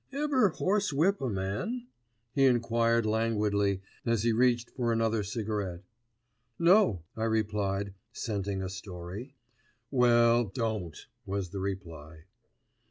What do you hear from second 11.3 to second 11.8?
the